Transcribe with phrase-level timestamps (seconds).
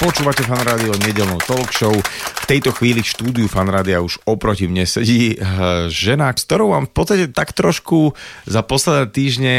[0.00, 1.92] Počúvate fan rádio nedelnú talk show.
[1.92, 6.88] V tejto chvíli štúdiu fan rádia už oproti mne sedí eh, žena, s ktorou mám
[6.88, 8.16] v podstate tak trošku
[8.48, 9.54] za posledné týždne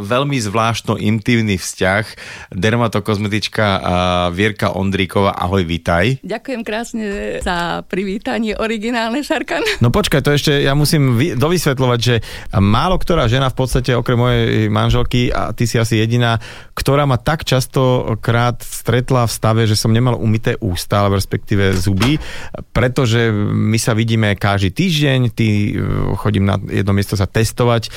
[0.00, 2.04] veľmi zvláštno intimný vzťah.
[2.56, 3.80] Dermatokozmetička eh,
[4.32, 5.36] Vierka Ondríková.
[5.36, 6.24] Ahoj, vitaj.
[6.24, 7.04] Ďakujem krásne
[7.44, 9.84] za privítanie originálne, Šarkan.
[9.84, 12.24] No počkaj, to ešte ja musím dovysvetľovať, že
[12.56, 16.40] málo ktorá žena v podstate okrem mojej manželky a ty si asi jediná,
[16.72, 22.22] ktorá ma tak častokrát stretla v stave, že som nemal umité ústa, alebo respektíve zuby,
[22.70, 25.82] pretože my sa vidíme každý týždeň, ty e,
[26.14, 27.90] chodím na jedno miesto sa testovať e,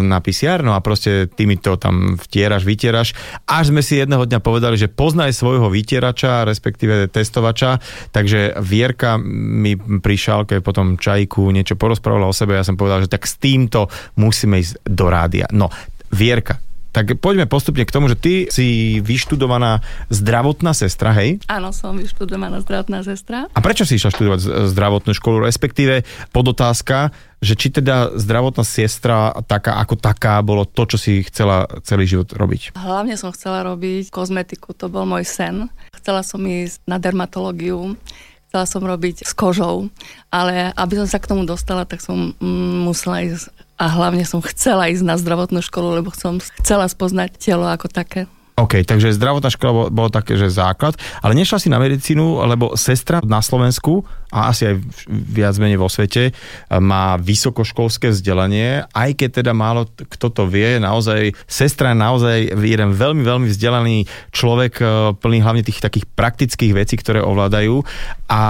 [0.00, 3.12] na PCR, no a proste ty mi to tam vtieraš, vytieraš,
[3.44, 7.84] až sme si jedného dňa povedali, že poznaj svojho vytierača, respektíve testovača,
[8.16, 13.12] takže Vierka mi prišal, keď potom čajku niečo porozprávala o sebe, ja som povedal, že
[13.12, 15.46] tak s týmto musíme ísť do rádia.
[15.52, 15.68] No,
[16.08, 16.56] Vierka,
[16.92, 21.38] tak poďme postupne k tomu, že ty si vyštudovaná zdravotná sestra, hej?
[21.46, 23.46] Áno, som vyštudovaná zdravotná sestra.
[23.52, 24.40] A prečo si išla študovať
[24.72, 30.98] zdravotnú školu, respektíve podotázka, že či teda zdravotná sestra taká ako taká bolo to, čo
[30.98, 32.74] si chcela celý život robiť?
[32.74, 35.70] Hlavne som chcela robiť kozmetiku, to bol môj sen.
[35.94, 37.94] Chcela som ísť na dermatológiu,
[38.48, 39.92] chcela som robiť s kožou,
[40.32, 44.42] ale aby som sa k tomu dostala, tak som mm, musela ísť a hlavne som
[44.42, 48.26] chcela ísť na zdravotnú školu, lebo som chcela spoznať telo ako také.
[48.58, 52.74] OK, takže zdravotná škola bolo, bolo také, že základ, ale nešla si na medicínu, lebo
[52.74, 54.74] sestra na Slovensku a asi aj
[55.08, 56.36] viac menej vo svete,
[56.68, 62.92] má vysokoškolské vzdelanie, aj keď teda málo kto to vie, naozaj sestra je naozaj jeden
[62.92, 64.84] veľmi, veľmi vzdelaný človek, e,
[65.16, 67.80] plný hlavne tých takých praktických vecí, ktoré ovládajú
[68.28, 68.40] a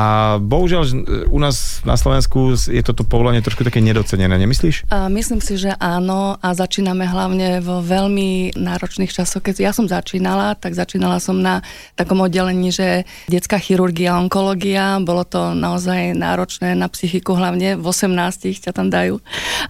[0.43, 0.83] bohužiaľ
[1.31, 4.91] u nás na Slovensku je toto povolanie trošku také nedocenené, nemyslíš?
[4.91, 9.47] A myslím si, že áno a začíname hlavne vo veľmi náročných časoch.
[9.47, 11.63] Keď ja som začínala, tak začínala som na
[11.95, 17.85] takom oddelení, že detská chirurgia, onkológia, bolo to na naozaj náročné na psychiku, hlavne v
[17.85, 19.21] 18 ťa tam dajú.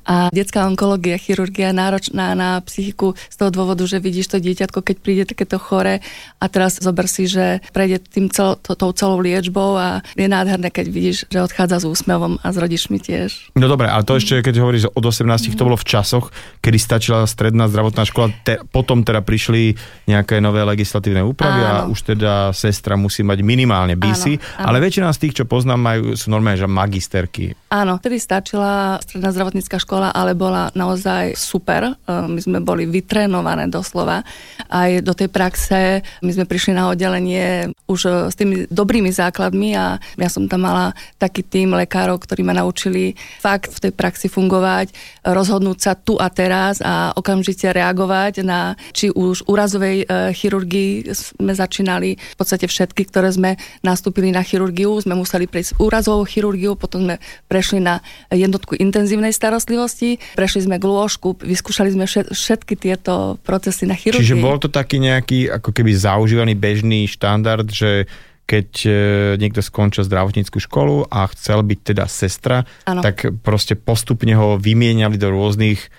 [0.06, 4.97] A detská onkológia, chirurgia náročná na psychiku z toho dôvodu, že vidíš to dieťatko, keď
[5.03, 5.99] príde takéto chore
[6.38, 10.71] a teraz zober si, že prejde tým cel, to, tou celou liečbou a je nádherné,
[10.71, 13.53] keď vidíš, že odchádza s úsmevom a s rodičmi tiež.
[13.59, 15.59] No dobre, ale to ešte, keď hovoríš od 18, mm.
[15.59, 16.31] to bolo v časoch,
[16.62, 19.75] kedy stačila stredná zdravotná škola, te, potom teda prišli
[20.06, 21.69] nejaké nové legislatívne úpravy áno.
[21.69, 24.67] a už teda sestra musí mať minimálne BC, áno, áno.
[24.73, 27.53] ale väčšina z tých, čo poznám, majú, sú normálne, že magisterky.
[27.69, 31.93] Áno, vtedy stačila stredná zdravotnícka škola, ale bola naozaj super.
[31.93, 34.25] E, my sme boli vytrénované doslova.
[34.73, 39.77] Aj do tej praxe my sme prišli na oddelenie už e, s tými dobrými základmi
[39.77, 44.33] a ja som tam mala taký tým lekárov, ktorí ma naučili fakt v tej praxi
[44.33, 44.97] fungovať,
[45.29, 52.16] rozhodnúť sa tu a teraz a okamžite reagovať na či už úrazovej chirurgii sme začínali
[52.16, 53.50] v podstate všetky, ktoré sme
[53.84, 58.00] nastúpili na chirurgiu, sme museli prejsť úrazovou chirurgiu, potom sme prešli na
[58.32, 64.24] jednotku intenzívnej starostlivosti, prešli sme k lôžku, vyskúšali sme všetky tieto procesy na chirurgii.
[64.24, 68.08] Čiže bol to taký nejaký ako keby zaužívaný bežný štandard, že
[68.48, 68.90] keď e,
[69.36, 73.04] niekto skončil zdravotníckú školu a chcel byť teda sestra, ano.
[73.04, 75.92] tak proste postupne ho vymieniali do rôznych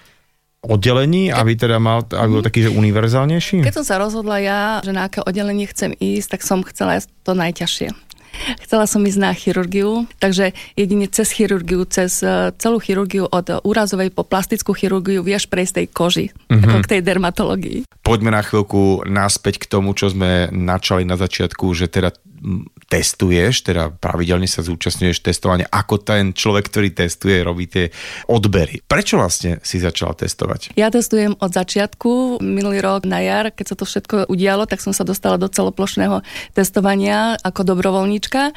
[0.63, 2.47] oddelení, aby teda mal, aby bol mhm.
[2.47, 3.63] taký, že univerzálnejší?
[3.63, 7.31] Keď som sa rozhodla ja, že na aké oddelenie chcem ísť, tak som chcela to
[7.31, 8.09] najťažšie.
[8.61, 14.13] Chcela som ísť na chirurgiu, takže jedine cez chirurgiu, cez e, celú chirurgiu od úrazovej
[14.13, 16.63] po plastickú chirurgiu vieš prejsť tej koži, mm-hmm.
[16.63, 17.79] ako k tej dermatológii.
[18.05, 22.15] Poďme na chvíľku naspäť k tomu, čo sme načali na začiatku, že teda
[22.89, 27.93] testuješ, teda pravidelne sa zúčastňuješ testovania, ako ten človek, ktorý testuje, robí tie
[28.25, 28.81] odbery.
[28.83, 30.73] Prečo vlastne si začala testovať?
[30.79, 32.41] Ja testujem od začiatku.
[32.41, 36.25] Minulý rok na jar, keď sa to všetko udialo, tak som sa dostala do celoplošného
[36.57, 38.55] testovania ako dobrovoľníčka.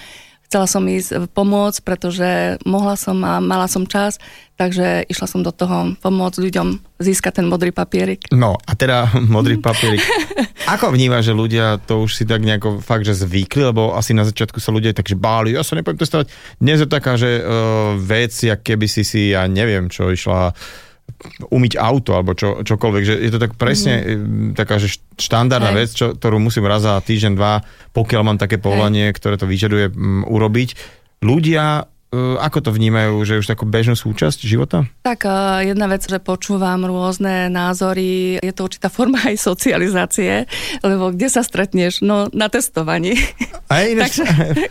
[0.53, 4.21] Chcela som ísť pomôcť, pretože mohla som a mala som čas,
[4.61, 8.29] takže išla som do toho pomôcť ľuďom získať ten modrý papierik.
[8.29, 10.05] No a teda modrý papierik.
[10.69, 14.29] Ako vníma, že ľudia to už si tak nejako fakt, že zvykli, lebo asi na
[14.29, 16.29] začiatku sa ľudia takže báli, ja sa nepoviem testovať.
[16.61, 20.53] Dnes je taká, že uh, vec, jak keby si si, ja neviem, čo išla
[21.49, 24.59] umyť auto alebo čo, čokoľvek, že je to tak presne mm.
[24.59, 25.79] taká, že štandardná Hej.
[25.79, 27.63] vec, čo, ktorú musím raz za týždeň, dva,
[27.95, 29.17] pokiaľ mám také povolanie, Hej.
[29.21, 30.75] ktoré to vyžaduje m, urobiť.
[31.23, 34.85] Ľudia ako to vnímajú, že už takú bežnú súčasť života?
[35.01, 35.25] Tak
[35.65, 40.45] jedna vec, že počúvam rôzne názory, je to určitá forma aj socializácie,
[40.85, 42.05] lebo kde sa stretneš?
[42.05, 43.17] No na testovaní.
[43.73, 44.25] Aj, Takže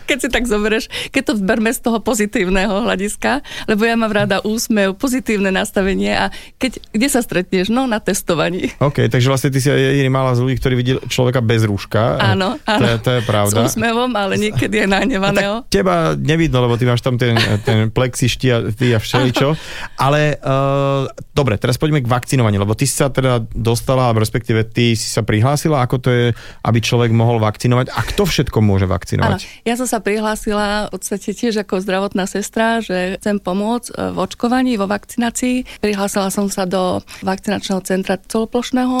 [0.06, 4.38] keď si tak zoberieš, keď to zberme z toho pozitívneho hľadiska, lebo ja mám rada
[4.46, 6.30] úsmev, pozitívne nastavenie a
[6.62, 7.74] keď, kde sa stretneš?
[7.74, 8.70] No na testovaní.
[8.78, 12.22] OK, takže vlastne ty si jediný malá z ľudí, ktorý videl človeka bez rúška.
[12.22, 12.78] Áno, áno.
[12.78, 13.66] To je, to je pravda.
[13.66, 15.66] S úsmevom, ale niekedy je nahnevaného.
[15.66, 18.58] Teba nevidno, lebo ty máš tam ten, ten plexišti a
[18.92, 19.48] a všeličo.
[19.96, 24.92] Ale uh, dobre, teraz poďme k vakcinovaniu, lebo ty si sa teda dostala, respektíve ty
[24.98, 26.26] si sa prihlásila, ako to je,
[26.66, 29.40] aby človek mohol vakcinovať a kto všetko môže vakcinovať?
[29.40, 34.14] Áno, ja som sa prihlásila v podstate tiež ako zdravotná sestra, že chcem pomôcť e,
[34.14, 35.80] v očkovaní, vo vakcinácii.
[35.80, 38.98] Prihlásila som sa do vakcinačného centra celoplošného,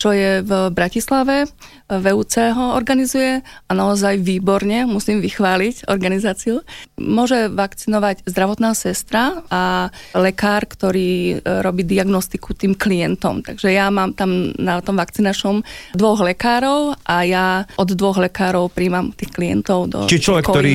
[0.00, 1.44] čo je v Bratislave,
[1.92, 6.64] VUC ho organizuje a naozaj výborne, musím vychváliť organizáciu.
[6.96, 13.44] Môže vakcinovať zdravotná sestra a lekár, ktorý e, robí diagnostiku tým klientom.
[13.44, 15.60] Takže ja mám tam na tom vakcinačnom
[15.92, 20.74] dvoch lekárov a ja od dvoch lekárov príjmam tých klientov do Či človek, ktorý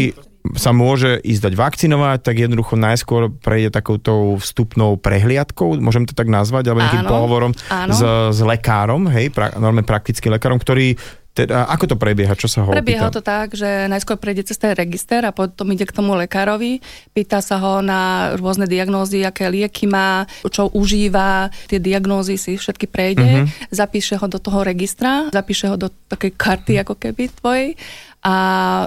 [0.53, 6.29] sa môže ísť dať vakcinovať, tak jednoducho najskôr prejde takouto vstupnou prehliadkou, môžem to tak
[6.29, 7.93] nazvať, alebo nejakým áno, pohovorom áno.
[7.93, 8.01] S,
[8.37, 10.93] s lekárom, hej, pra, normálne praktickým lekárom, ktorý
[11.35, 12.31] teda, ako to prebieha?
[12.31, 13.19] Čo sa ho Prebieha opýta?
[13.19, 16.79] to tak, že najskôr prejde cez ten register a potom ide k tomu lekárovi,
[17.11, 22.87] pýta sa ho na rôzne diagnózy, aké lieky má, čo užíva, tie diagnózy si všetky
[22.87, 23.67] prejde, uh-huh.
[23.67, 27.75] zapíše ho do toho registra, zapíše ho do takej karty ako keby tvojej
[28.25, 28.35] a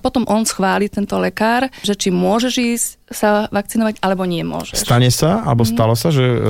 [0.02, 4.84] potom on schváli tento lekár, že či môžeš ísť sa vakcinovať, alebo nie môžeš.
[4.84, 5.70] Stane sa, alebo mm.
[5.72, 6.40] stalo sa, že uh,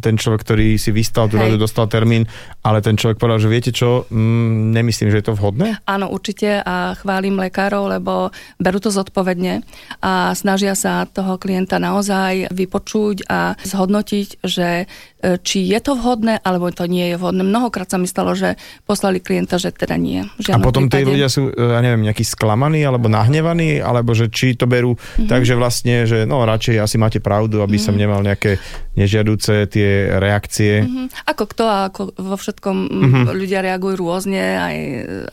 [0.00, 2.28] ten človek, ktorý si vystal, tu dostal termín,
[2.66, 5.78] ale ten človek povedal, že viete čo, mm, nemyslím, že je to vhodné?
[5.86, 9.62] Áno, určite a chválim lekárov, lebo berú to zodpovedne
[10.02, 16.42] a snažia sa toho klienta naozaj vypočuť a zhodnotiť, že e, či je to vhodné,
[16.42, 17.46] alebo to nie je vhodné.
[17.46, 20.26] Mnohokrát sa mi stalo, že poslali klienta, že teda nie.
[20.50, 24.58] A potom tí ľudia sú, e, ja neviem, nejakí sklamaní alebo nahnevaní, alebo že či
[24.58, 25.30] to berú mm-hmm.
[25.30, 27.86] tak, že vlastne, že no radšej asi máte pravdu, aby mm-hmm.
[27.86, 28.58] som nemal nejaké
[28.98, 30.82] nežiaduce tie reakcie.
[30.82, 31.06] Mm-hmm.
[31.30, 33.24] Ako kto a ako vo všetkom mm-hmm.
[33.36, 34.76] ľudia reagujú rôzne, aj,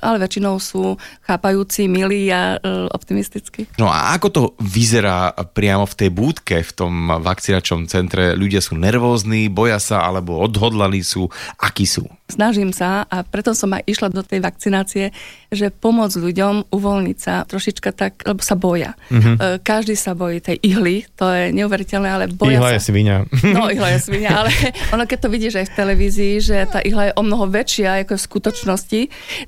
[0.03, 3.71] ale väčšinou sú chápajúci, milí a uh, optimistickí.
[3.79, 8.35] No a ako to vyzerá priamo v tej búdke, v tom vakcinačnom centre?
[8.35, 11.31] Ľudia sú nervózni, boja sa, alebo odhodlaní sú?
[11.55, 12.03] Akí sú?
[12.27, 15.15] Snažím sa a preto som aj išla do tej vakcinácie,
[15.53, 18.97] že pomôcť ľuďom uvoľniť sa trošička tak, lebo sa boja.
[19.07, 19.63] Mm-hmm.
[19.63, 22.75] Každý sa bojí tej ihly, to je neuveriteľné, ale boja ihla sa.
[22.75, 23.23] je svinia.
[23.55, 24.51] No, ihla je svinia, ale
[24.93, 28.19] ono keď to vidíš aj v televízii, že tá ihla je o mnoho väčšia ako
[28.19, 29.01] v skutočnosti,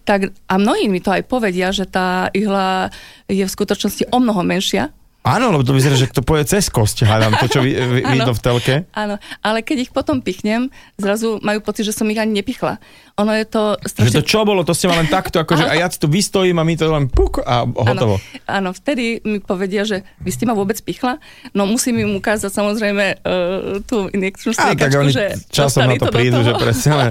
[0.08, 2.90] tak a mnohí mi to aj povedia, že tá ihla
[3.28, 4.96] je v skutočnosti o mnoho menšia,
[5.26, 8.76] Áno, lebo to vyzerá, že to poje cez kosť, hádam, to, čo vidno v telke.
[8.94, 10.70] Áno, ale keď ich potom pichnem,
[11.02, 12.78] zrazu majú pocit, že som ich ani nepichla.
[13.18, 14.12] Ono je to strašne...
[14.12, 16.68] Že to čo bolo, to ste ma len takto, akože a ja tu vystojím a
[16.68, 18.22] my to len puk a hotovo.
[18.46, 21.18] Áno, áno, vtedy mi povedia, že vy ste ma vôbec pichla,
[21.58, 26.46] no musím im ukázať samozrejme uh, tú injekčnú striekačku, že časom na to, to prídu,
[26.46, 27.10] že presne.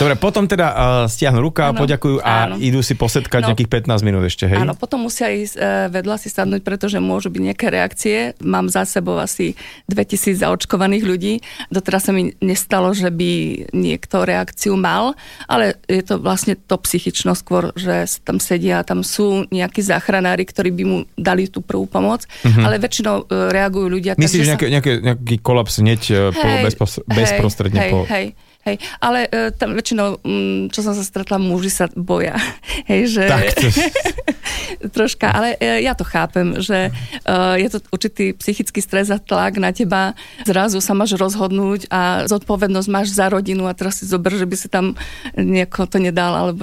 [0.00, 2.54] Dobre, potom teda uh, stiahnu ruka, áno, poďakujú a áno.
[2.58, 4.58] idú si posetkať no, nejakých 15 minút ešte, hej?
[4.58, 8.16] Áno, potom musia ísť uh, vedľa si sadnúť, pretože môžu byť nejaké reakcie.
[8.40, 9.52] Mám za sebou asi
[9.92, 11.34] 2000 zaočkovaných ľudí.
[11.68, 13.30] Doteraz sa mi nestalo, že by
[13.76, 15.12] niekto reakciu mal,
[15.44, 20.72] ale je to vlastne to psychično skôr, že tam sedia, tam sú nejakí záchranári, ktorí
[20.72, 22.64] by mu dali tú prvú pomoc, mm-hmm.
[22.64, 24.12] ale väčšinou e, reagujú ľudia.
[24.16, 27.98] Myslíš, že nejaký, nejaký, nejaký kolaps hneď e, hej, po, bezpos- bezprostredne hej, po...
[28.08, 28.26] Hej,
[28.62, 32.38] Hej, ale uh, tam väčšinou, um, čo som sa stretla, muži sa boja.
[32.90, 33.24] Hej, že...
[33.26, 33.66] Tak to...
[34.94, 36.90] troška, ale uh, ja to chápem, že
[37.26, 40.14] uh, je to určitý psychický stres a tlak na teba.
[40.46, 44.56] Zrazu sa máš rozhodnúť a zodpovednosť máš za rodinu a teraz si zober, že by
[44.58, 44.94] si tam
[45.34, 46.62] nieko to nedal alebo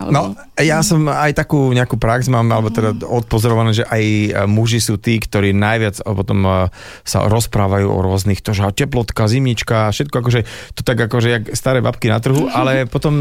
[0.00, 4.28] nesk- No, ja som aj takú nejakú prax mám, alebo teda odpozorované, že aj e,
[4.48, 6.72] muži sú tí, ktorí najviac potom e,
[7.04, 10.40] sa rozprávajú o rôznych, to, že teplotka, zimnička, všetko akože,
[10.72, 13.12] to tak akože jak staré babky na trhu, ale potom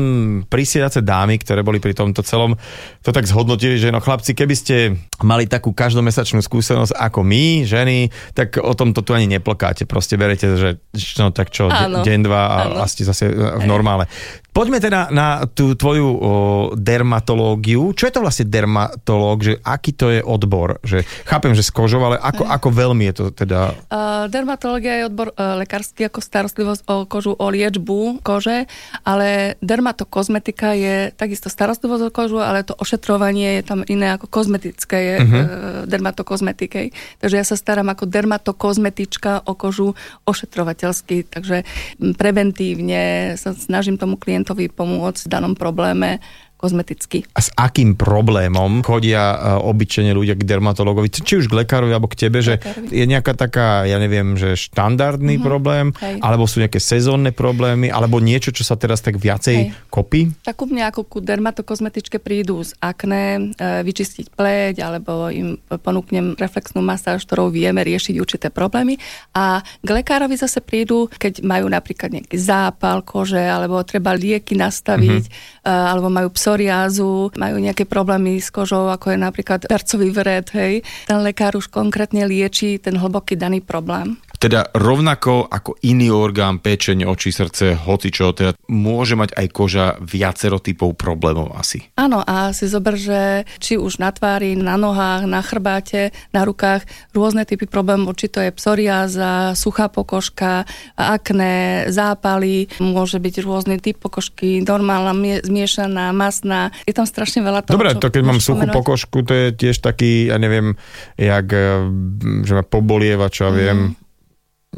[0.47, 2.55] prisiedace dámy, ktoré boli pri tomto celom,
[3.03, 4.75] to tak zhodnotili, že no chlapci, keby ste
[5.19, 10.47] mali takú každomesačnú skúsenosť ako my, ženy, tak o tomto tu ani neplkáte, proste berete,
[10.55, 10.69] že
[11.19, 14.07] no tak čo, áno, deň, dva a, a ste zase v normále.
[14.49, 16.17] Poďme teda na tú tvoju o,
[16.75, 17.95] dermatológiu.
[17.95, 19.45] Čo je to vlastne dermatológ?
[19.45, 20.83] Že aký to je odbor?
[20.83, 23.71] Že, chápem, že s kožou, ale ako, ako veľmi je to teda?
[23.87, 28.67] Uh, dermatológia je odbor uh, lekársky ako starostlivosť o kožu, o liečbu kože,
[29.07, 34.97] ale dermatokozmetika je takisto starostlivosť o kožu, ale to ošetrovanie je tam iné ako kozmetické
[34.97, 35.39] je uh-huh.
[35.39, 35.47] uh,
[35.87, 36.91] dermatokozmetike.
[37.21, 39.95] Takže ja sa starám ako dermatokozmetička o kožu
[40.27, 41.63] ošetrovateľsky, takže
[42.19, 46.17] preventívne sa snažím tomu klientu klientovi pomôcť v danom probléme
[46.59, 47.23] kozmeticky.
[47.31, 52.11] A s akým problémom chodia uh, obyčajne ľudia k dermatologovi, či už k lekárovi alebo
[52.11, 52.59] k tebe, že
[52.91, 55.47] je nejaká taká, ja neviem, že štandardný mm-hmm.
[55.47, 56.19] problém, Hej.
[56.19, 59.87] alebo sú nejaké sezónne problémy, alebo niečo, čo sa teraz tak viacej Hej.
[59.87, 60.35] kopí?
[60.43, 66.35] Tak u mňa ako ku dermatokozmetičke prídu z akné, e, vyčistiť pleť, alebo im ponúknem
[66.35, 68.99] reflexnú masáž, ktorou vieme riešiť určité problémy.
[69.31, 75.23] A k lekárovi zase prídu, keď majú napríklad nejaký zápal kože, alebo treba lieky nastaviť,
[75.29, 75.63] mm-hmm.
[75.69, 80.81] alebo majú pso psoriázu, majú nejaké problémy s kožou, ako je napríklad percový vred, hej.
[81.05, 84.17] Ten lekár už konkrétne lieči ten hlboký daný problém.
[84.39, 89.85] Teda rovnako ako iný orgán, pečenie, oči, srdce, hoci čo, teda môže mať aj koža
[89.99, 91.91] viacero typov problémov asi.
[91.99, 96.87] Áno, a si zober, že či už na tvári, na nohách, na chrbáte, na rukách,
[97.11, 100.63] rôzne typy problémov, či to je psoriáza, suchá pokožka,
[100.95, 105.11] akné, zápaly, môže byť rôzny typ pokožky, normálna,
[105.43, 106.71] zmiešaná, masná.
[106.87, 108.77] Je tam strašne veľa toho, Dobre, to keď mám suchú pomenovať.
[108.79, 110.79] pokožku, to je tiež taký, ja neviem,
[111.19, 111.91] jak, eh,
[112.47, 114.07] že ma pobolieva, čo ja viem, mm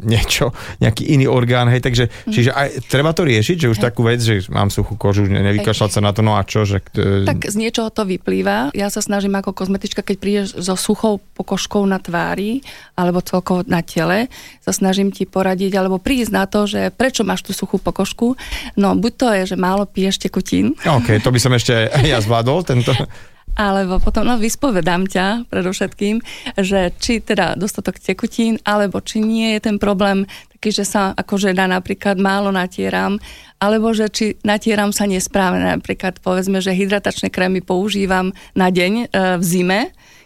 [0.00, 2.32] niečo, nejaký iný orgán, hej, takže mm.
[2.32, 3.84] čiže aj treba to riešiť, že už hej.
[3.92, 6.80] takú vec, že mám suchú kožu, nevykašľať sa na to, no a čo, že...
[6.96, 8.72] Tak z niečoho to vyplýva.
[8.72, 12.64] Ja sa snažím ako kozmetička, keď prídeš so suchou pokožkou na tvári,
[12.96, 14.32] alebo celkovo na tele,
[14.64, 18.34] sa snažím ti poradiť, alebo prísť na to, že prečo máš tú suchú pokožku.
[18.80, 20.72] No, buď to je, že málo piješ tekutín.
[20.88, 22.96] OK, to by som ešte ja zvládol, tento
[23.52, 26.24] alebo potom, no vyspovedám ťa predovšetkým,
[26.56, 30.24] že či teda dostatok tekutín, alebo či nie je ten problém
[30.56, 33.20] taký, že sa ako žena napríklad málo natieram,
[33.58, 35.74] alebo že či natieram sa nesprávne.
[35.78, 39.04] Napríklad povedzme, že hydratačné krémy používam na deň e,
[39.36, 39.80] v zime,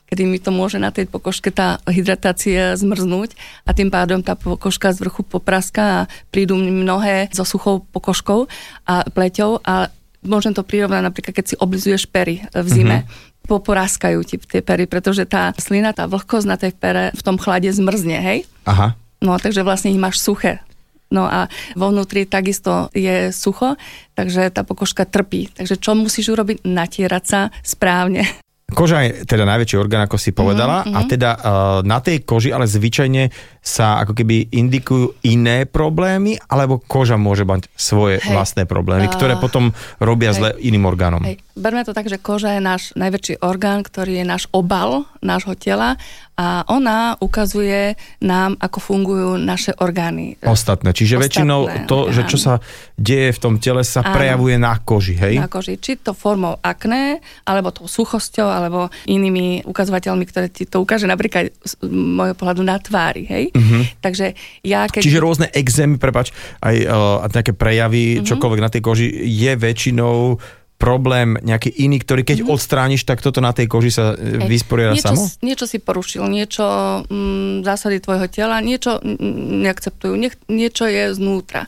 [0.07, 3.35] kedy mi to môže na tej pokožke tá hydratácia zmrznúť
[3.67, 8.47] a tým pádom tá pokožka z vrchu popraská a prídu mnohé so suchou pokožkou
[8.87, 9.91] a pleťou a
[10.27, 12.99] môžem to prirovnať napríklad, keď si oblizuješ pery v zime.
[13.03, 17.39] Mm-hmm poporáskajú ti tie pery, pretože tá slina, tá vlhkosť na tej pere v tom
[17.39, 18.39] chlade zmrzne, hej?
[18.67, 18.99] Aha.
[19.23, 20.61] No, takže vlastne ich máš suché.
[21.07, 21.47] No a
[21.79, 23.79] vo vnútri takisto je sucho,
[24.19, 25.47] takže tá pokožka trpí.
[25.55, 26.67] Takže čo musíš urobiť?
[26.67, 28.27] Natierať sa správne.
[28.67, 30.99] Koža je teda najväčší orgán, ako si povedala, mm-hmm.
[30.99, 31.43] a teda uh,
[31.87, 33.31] na tej koži ale zvyčajne
[33.63, 38.35] sa ako keby indikujú iné problémy, alebo koža môže mať svoje hej.
[38.35, 39.71] vlastné problémy, uh, ktoré potom
[40.03, 40.39] robia hej.
[40.43, 41.23] zle iným orgánom.
[41.23, 41.46] Hej.
[41.57, 45.97] Berme to tak, že koža je náš najväčší orgán, ktorý je náš obal nášho tela
[46.37, 50.37] a ona ukazuje nám, ako fungujú naše orgány.
[50.45, 50.93] Ostatné.
[50.93, 52.13] Čiže Ostatné väčšinou to, orgány.
[52.13, 52.55] že čo sa
[53.01, 54.13] deje v tom tele, sa Áno.
[54.13, 55.41] prejavuje na koži, hej?
[55.41, 55.81] Na koži.
[55.81, 61.57] Či to formou akné, alebo tou suchosťou, alebo inými ukazovateľmi, ktoré ti to ukáže napríklad
[61.65, 63.45] z môjho pohľadu na tvári, hej?
[63.57, 63.89] Uh-huh.
[64.05, 65.01] Takže ja keď...
[65.01, 68.29] Čiže rôzne exémy, prepač, aj uh, nejaké prejavy, uh-huh.
[68.29, 70.37] čokoľvek na tej koži, je väčšinou
[70.77, 72.55] problém nejaký iný, ktorý keď mm-hmm.
[72.55, 74.45] odstrániš, tak toto na tej koži sa Hej.
[74.45, 75.23] vysporiada niečo, samo?
[75.41, 76.65] Niečo si porušil, niečo
[77.09, 81.65] mm, zásady tvojho tela, niečo mm, neakceptujú, nie, niečo je znútra.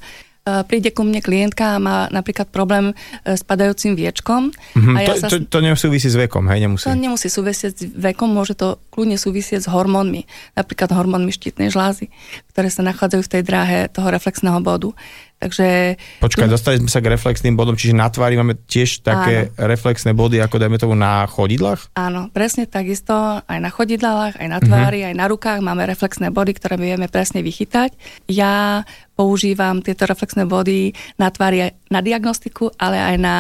[0.49, 2.95] E, príde ku mne klientka a má napríklad problém e,
[3.33, 4.53] s padajúcim viečkom.
[4.53, 5.27] Mm-hmm, a ja to, sa...
[5.33, 6.69] to, to nemusí s vekom, hej?
[6.69, 6.85] Nemusí.
[6.85, 10.25] To nemusí súvisieť s vekom, môže to kľudne súvisieť s hormónmi,
[10.57, 12.09] napríklad hormónmi štítnej žlázy,
[12.53, 14.93] ktoré sa nachádzajú v tej dráhe toho reflexného bodu.
[15.39, 15.95] Takže...
[16.19, 16.53] Počkaj, tu...
[16.53, 19.71] dostali sme sa k reflexným bodom, čiže na tvári máme tiež také Áno.
[19.71, 21.95] reflexné body, ako dajme tomu na chodidlách?
[21.95, 23.15] Áno, presne takisto,
[23.47, 25.15] aj na chodidlách, aj na tvári, uh-huh.
[25.15, 27.95] aj na rukách máme reflexné body, ktoré vieme presne vychytať.
[28.27, 28.83] Ja
[29.15, 33.37] používam tieto reflexné body na tvári aj na diagnostiku, ale aj na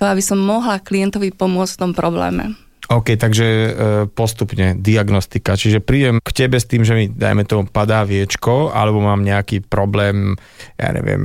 [0.00, 2.56] to, aby som mohla klientovi pomôcť v tom probléme.
[2.90, 3.68] OK, takže e,
[4.12, 5.56] postupne diagnostika.
[5.56, 9.64] Čiže prídem k tebe s tým, že mi, dajme tomu, padá viečko, alebo mám nejaký
[9.64, 10.36] problém,
[10.76, 11.24] ja neviem,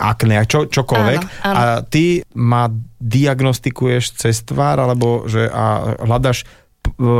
[0.00, 1.20] akné, čo, čokoľvek.
[1.20, 1.56] Áno, áno.
[1.56, 6.48] A ty ma diagnostikuješ cez tvár, alebo že a hľadaš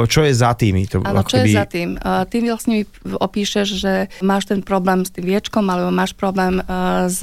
[0.06, 0.82] čo je za tým?
[0.88, 1.99] To, Áno, čo je za tým?
[2.00, 3.92] Ty vlastne opíšeš, že
[4.23, 6.62] máš ten problém s tým viečkom, alebo máš problém
[7.06, 7.20] s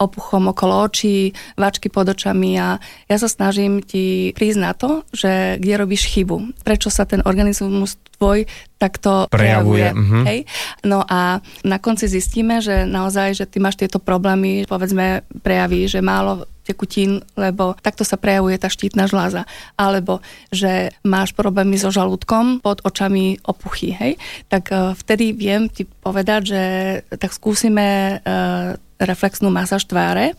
[0.00, 5.60] opuchom okolo očí, váčky pod očami a ja sa snažím ti prísť na to, že
[5.60, 6.64] kde robíš chybu.
[6.64, 8.46] Prečo sa ten organizmus tvoj
[8.78, 9.90] takto prejavuje.
[9.90, 9.90] prejavuje.
[9.90, 10.24] Mm-hmm.
[10.28, 10.38] Hej?
[10.86, 16.04] No a na konci zistíme, že naozaj, že ty máš tieto problémy, povedzme, prejaví, že
[16.04, 19.44] málo tekutín, lebo takto sa prejavuje tá štítna žláza.
[19.76, 24.16] Alebo že máš problémy so žalúdkom, pod očami opuchy, hej?
[24.48, 26.62] Tak uh, vtedy viem ti povedať, že
[27.20, 30.32] tak skúsime uh, reflexnú masáž tváre,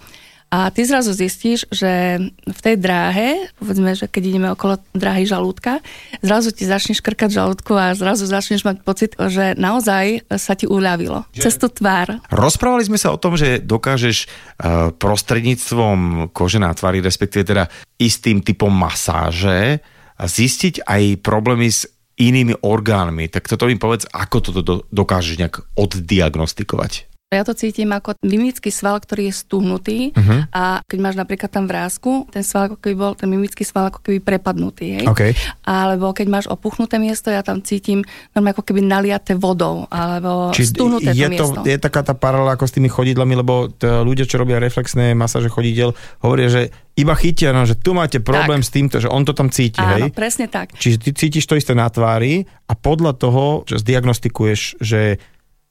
[0.53, 5.83] a ty zrazu zistíš, že v tej dráhe, povedzme, že keď ideme okolo dráhy žalúdka,
[6.21, 11.25] zrazu ti začneš krkať žalúdku a zrazu začneš mať pocit, že naozaj sa ti uľavilo.
[11.33, 11.41] Že...
[11.43, 12.21] Cez tú tvár.
[12.29, 17.65] Rozprávali sme sa o tom, že dokážeš uh, prostredníctvom kože na tvári, respektíve teda
[17.99, 19.81] istým typom masáže,
[20.15, 23.27] zistiť aj problémy s inými orgánmi.
[23.27, 27.14] Tak toto mi povedz, ako toto dokážeš nejak oddiagnostikovať.
[27.35, 30.47] Ja to cítim ako mimický sval, ktorý je stuhnutý uh-huh.
[30.55, 33.99] a keď máš napríklad tam vrázku, ten sval ako keby bol, ten mimický sval ako
[33.99, 35.03] keby prepadnutý.
[35.03, 35.05] Hej?
[35.11, 35.31] Okay.
[35.67, 38.01] Alebo keď máš opuchnuté miesto, ja tam cítim
[38.31, 41.59] normálne ako keby naliaté vodou, alebo Či stuhnuté je to, miesto.
[41.67, 45.51] Je taká tá paralela ako s tými chodidlami, lebo t- ľudia, čo robia reflexné masáže
[45.51, 45.91] chodidel,
[46.23, 46.61] hovoria, že
[46.95, 48.67] iba chytia, no, že tu máte problém tak.
[48.67, 50.15] s týmto, že on to tam cíti, Áno, hej?
[50.15, 50.71] presne tak.
[50.79, 55.19] Čiže ty cítiš to isté na tvári a podľa toho, že zdiagnostikuješ, že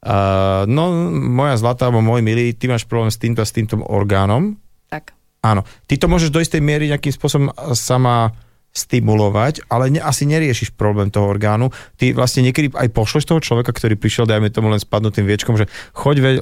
[0.05, 3.81] Uh, no, moja zlatá, alebo môj milý, ty máš problém s týmto a s týmto
[3.81, 4.61] orgánom.
[4.93, 5.17] Tak.
[5.41, 5.65] Áno.
[5.89, 8.37] Ty to môžeš do istej miery nejakým spôsobom sama
[8.75, 11.71] stimulovať, ale ne, asi neriešiš problém toho orgánu.
[11.95, 15.71] Ty vlastne niekedy aj pošleš toho človeka, ktorý prišiel, dajme tomu len spadnutým viečkom, že
[15.95, 16.37] choď veľ,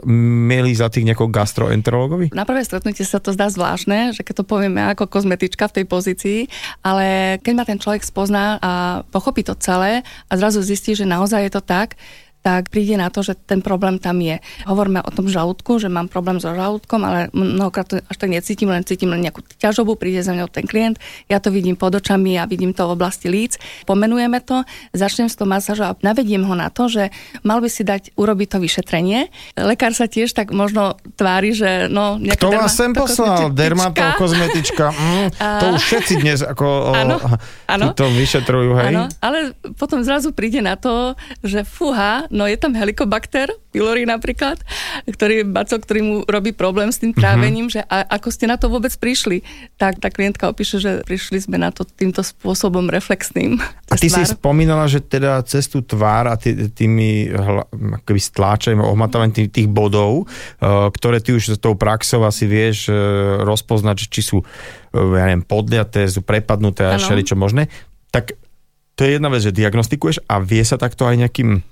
[0.49, 2.33] milý za tých nejakého gastroenterologovi?
[2.33, 5.85] Na prvé stretnutie sa to zdá zvláštne, že keď to povieme ako kozmetička v tej
[5.85, 6.41] pozícii,
[6.81, 8.73] ale keď ma ten človek spozná a
[9.13, 12.01] pochopí to celé a zrazu zistí, že naozaj je to tak,
[12.43, 14.43] tak príde na to, že ten problém tam je.
[14.67, 18.67] Hovoríme o tom žalúdku, že mám problém so žalúdkom, ale mnohokrát to až tak necítim,
[18.67, 20.99] len cítim len nejakú ťažobu, príde za mňou ten klient,
[21.31, 25.39] ja to vidím pod očami a vidím to v oblasti líc, pomenujeme to, začnem s
[25.39, 27.15] tou masážou a navediem ho na to, že
[27.47, 29.31] mal by si dať urobiť to vyšetrenie.
[29.55, 32.19] Lekár sa tiež tak možno tvári, že no...
[32.19, 33.55] Kto derma, vás sem poslal?
[33.55, 34.85] Dermatokozmetička.
[35.03, 36.67] Mm, to už všetci dnes ako
[37.03, 37.17] áno,
[37.67, 38.95] áno, to vyšetrujú, hej?
[38.95, 44.57] Áno, ale potom zrazu príde na to, že fúha, No je tam helikobakter, pylori napríklad,
[45.05, 47.85] ktorý bacil, ktorý mu robí problém s tým trávením, mm-hmm.
[47.85, 49.45] že a, ako ste na to vôbec prišli.
[49.77, 53.61] Tak tá klientka opíše, že prišli sme na to týmto spôsobom reflexným.
[53.93, 54.25] A ty tvár.
[54.25, 57.29] si spomínala, že teda cez tú tvár a tý, tými
[58.01, 62.89] akoby stláčaním, ohmatávaním tých, tých bodov, uh, ktoré ty už s tou praxou asi vieš
[62.89, 64.47] uh, rozpoznať, či sú uh,
[64.97, 67.69] ja neviem, podliaté, sú prepadnuté a čo možné,
[68.09, 68.35] tak
[68.97, 71.65] to je jedna vec, že diagnostikuješ a vie sa takto aj nejakým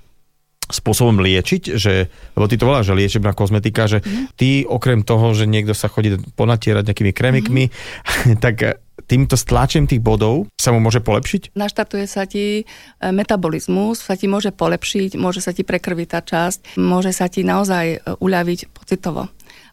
[0.75, 4.35] spôsobom liečiť, že, lebo ty to voláš, že liečebná kozmetika, že mm.
[4.35, 8.39] ty okrem toho, že niekto sa chodí ponatierať nejakými kremikmi, mm.
[8.45, 11.57] tak týmto stlačením tých bodov sa mu môže polepšiť?
[11.57, 12.63] Naštartuje sa ti e,
[13.11, 17.85] metabolizmus, sa ti môže polepšiť, môže sa ti prekrviť tá časť, môže sa ti naozaj
[17.91, 19.27] e, uľaviť pocitovo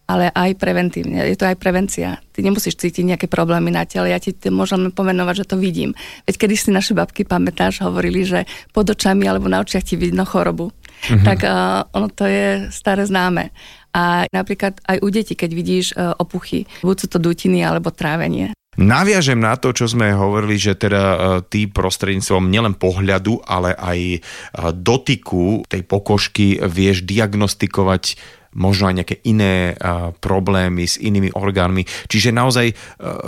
[0.09, 1.21] ale aj preventívne.
[1.21, 2.17] Je to aj prevencia.
[2.33, 4.09] Ty nemusíš cítiť nejaké problémy na tele.
[4.09, 5.93] Ja ti môžem pomenovať, že to vidím.
[6.25, 10.25] Veď kedy si naše babky, pamätáš, hovorili, že pod očami alebo na očiach ti vidno
[10.25, 10.73] chorobu.
[11.07, 11.27] Mm-hmm.
[11.27, 13.55] Tak uh, ono to je staré známe.
[13.95, 18.53] A napríklad aj u detí, keď vidíš uh, opuchy, buď sú to dutiny alebo trávenie.
[18.79, 21.19] Naviažem na to, čo sme hovorili, že teda e,
[21.51, 24.23] ty prostredníctvom nielen pohľadu, ale aj
[24.71, 28.15] dotyku tej pokožky vieš diagnostikovať
[28.55, 29.75] možno aj nejaké iné
[30.23, 31.91] problémy s inými orgánmi.
[32.07, 32.71] Čiže naozaj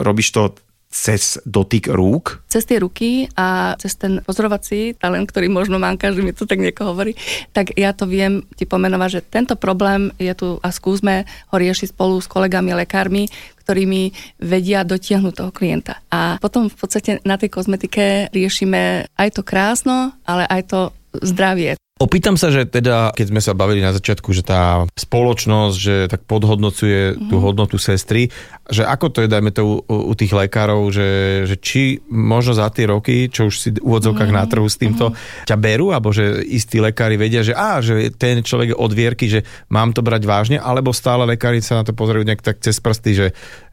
[0.06, 0.54] robíš to
[0.90, 2.42] cez dotyk rúk?
[2.50, 6.58] Cez tie ruky a cez ten pozorovací talent, ktorý možno mám, každý mi to tak
[6.58, 7.14] nieko hovorí,
[7.54, 11.94] tak ja to viem ti pomenovať, že tento problém je tu a skúsme ho riešiť
[11.94, 13.30] spolu s kolegami lekármi,
[13.62, 14.10] ktorí mi
[14.42, 16.02] vedia dotiahnuť toho klienta.
[16.10, 20.80] A potom v podstate na tej kozmetike riešime aj to krásno, ale aj to
[21.22, 21.78] zdravie.
[22.00, 26.24] Opýtam sa, že teda, keď sme sa bavili na začiatku, že tá spoločnosť, že tak
[26.24, 27.28] podhodnocuje mm-hmm.
[27.28, 27.44] tú mhm.
[27.44, 28.32] hodnotu sestry,
[28.72, 32.72] že ako to je, dajme to u, u tých lekárov, že, že či možno za
[32.72, 34.48] tie roky, čo už si v úvodzovkách mm-hmm.
[34.48, 35.44] na trhu s týmto, mm-hmm.
[35.44, 39.44] ťa berú, alebo že istí lekári vedia, že á, že ten človek je odvierky, že
[39.68, 43.10] mám to brať vážne, alebo stále lekári sa na to pozerajú nejak tak cez prsty,
[43.12, 43.26] že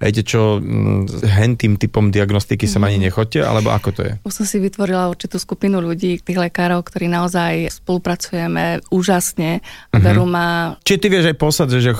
[0.03, 2.83] viete čo, mm, hen tým typom diagnostiky mm-hmm.
[2.83, 4.13] sa ani nechoďte, alebo ako to je?
[4.27, 7.71] Už som si vytvorila určitú skupinu ľudí, tých lekárov, ktorí naozaj
[8.17, 9.61] spolupracujeme úžasne
[9.93, 10.73] a berú mm-hmm.
[10.73, 10.81] ma...
[10.81, 11.91] Či ty vieš aj poslať, že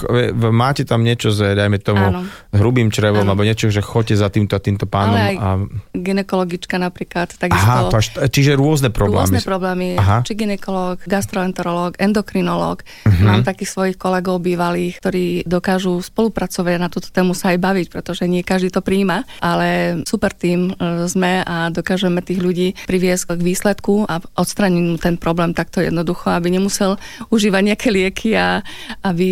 [0.50, 2.22] máte tam niečo, že dajme tomu Áno.
[2.50, 3.38] hrubým črevom, ano.
[3.38, 5.14] alebo niečo, že chodte za týmto a týmto pánom.
[5.14, 5.48] Ale aj a...
[5.94, 7.70] ginekologička napríklad, takisto.
[7.70, 9.38] Aha, až, čiže rôzne problémy.
[9.38, 10.26] Rôzne problémy, Aha.
[10.26, 12.82] či ginekolog, gastroenterolog, endokrinolog.
[12.82, 13.22] Uh-huh.
[13.22, 18.26] Mám takých svojich kolegov bývalých, ktorí dokážu spolupracovať na túto tému sa aj baviť, pretože
[18.26, 23.42] nie každý to príjma, ale super tým e, sme a dokážeme tých ľudí priviesť k
[23.44, 26.96] výsledku a odstraniť mu ten problém takto jednoducho, aby nemusel
[27.34, 28.62] užívať nejaké lieky a
[29.02, 29.28] aby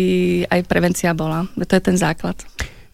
[0.50, 1.46] aj prevencia bola.
[1.54, 2.36] To je ten základ.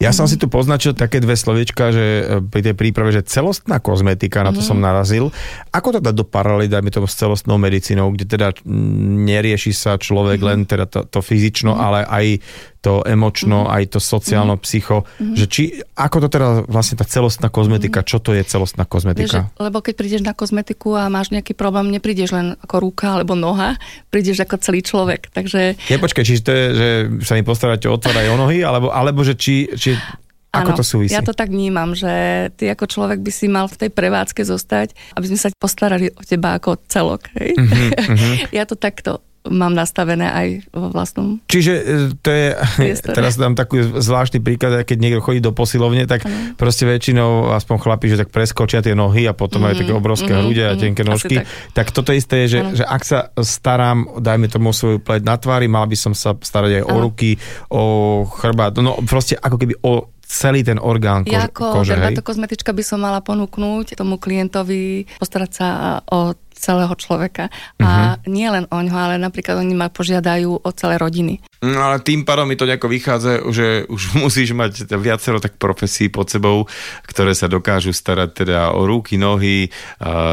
[0.03, 3.79] Ja som si tu poznačil také dve slovička, že e, pri tej príprave, že celostná
[3.79, 4.67] kozmetika, na to mhm.
[4.67, 5.31] som narazil.
[5.71, 10.43] Ako to dať do paralely, dajme tomu s celostnou medicínou, kde teda nerieši sa človek
[10.43, 10.59] mm-hmm.
[10.59, 11.87] len teda to, to fyzično, mm-hmm.
[11.87, 12.27] ale aj
[12.83, 13.75] to emočno, mm-hmm.
[13.79, 14.67] aj to sociálno, mm-hmm.
[14.67, 15.37] psycho, mm-hmm.
[15.39, 15.63] že či,
[15.95, 18.11] ako to teda vlastne tá celostná kozmetika, mm-hmm.
[18.11, 19.47] čo to je celostná kozmetika?
[19.47, 23.39] Vieš, lebo keď prídeš na kozmetiku a máš nejaký problém, neprídeš len ako ruka alebo
[23.39, 23.79] noha,
[24.11, 25.79] prídeš ako celý človek, takže...
[25.95, 26.89] Nepočkaj, čiže to je, že
[27.23, 29.95] sa mi postaráte o tvár aj o nohy, alebo, alebo že či, či
[30.53, 31.17] ako ano, to súvisí?
[31.17, 32.13] Ja to tak vnímam, že
[32.61, 36.21] ty ako človek by si mal v tej prevádzke zostať, aby sme sa postarali o
[36.21, 37.33] teba ako celok.
[37.41, 37.57] Hej?
[37.57, 38.35] Mm-hmm, mm-hmm.
[38.61, 41.83] ja to takto mám nastavené aj vo vlastnom Čiže e,
[42.23, 42.47] to je,
[42.79, 43.15] priestore.
[43.19, 46.55] teraz dám taký zvláštny príklad, keď niekto chodí do posilovne, tak ano.
[46.55, 50.31] proste väčšinou, aspoň chlapi, že tak preskočia tie nohy a potom mm, majú také obrovské
[50.31, 51.37] mm, hrude a mhm, tenké nožky.
[51.43, 51.47] Tak.
[51.75, 55.67] tak toto isté je, že, že ak sa starám, dajme tomu svoju pleť na tvári,
[55.67, 56.93] mal by som sa starať aj ano.
[56.93, 57.31] o ruky,
[57.67, 57.83] o
[58.27, 62.73] chrbát, no proste ako keby o celý ten orgán kože, ja ako kože, táto kozmetička
[62.73, 65.69] by som mala ponúknuť tomu klientovi, postarať sa
[66.09, 67.49] o celého človeka.
[67.49, 67.87] Uh-huh.
[67.87, 68.31] A mhm.
[68.31, 71.43] nie len o ňo, ale napríklad oni ma požiadajú o celé rodiny.
[71.63, 76.11] No ale tým pádom mi to nejako vychádza, že už musíš mať viacero tak profesí
[76.11, 76.67] pod sebou,
[77.07, 79.71] ktoré sa dokážu starať teda o ruky, nohy,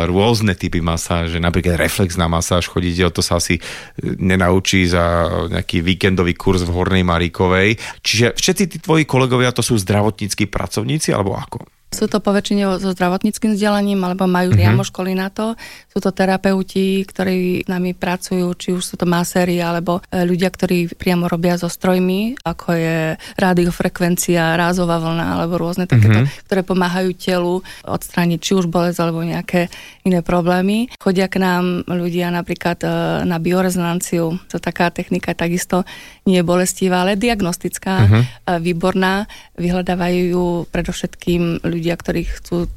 [0.10, 3.62] rôzne typy masáže, napríklad reflexná masáž chodiť, o to sa asi
[4.01, 7.77] nenaučí za nejaký víkendový kurz v Hornej Maríkovej.
[8.01, 11.79] Čiže všetci tí tvoji kolegovia to sú zdravotníckí pracovníci alebo ako?
[11.89, 14.62] Sú to poväčšine so zdravotníckým vzdelaním alebo majú uh-huh.
[14.62, 15.58] priamo školy na to.
[15.89, 20.54] Sú to terapeuti, ktorí s nami pracujú, či už sú to maséri alebo e, ľudia,
[20.54, 22.97] ktorí priamo robia so strojmi, ako je
[23.41, 26.45] radiofrekvencia, rázová vlna alebo rôzne takéto, uh-huh.
[26.45, 29.73] ktoré pomáhajú telu odstrániť či už bolesť alebo nejaké
[30.06, 30.93] iné problémy.
[31.02, 32.89] Chodia k nám ľudia napríklad e,
[33.25, 35.89] na biorezonanciu, to taká technika takisto
[36.30, 38.23] nie je bolestivá, ale diagnostická, uh-huh.
[38.62, 39.25] výborná.
[39.58, 42.70] Vyhľadávajú ju predovšetkým ľudia ľudia, ktorí chcú e,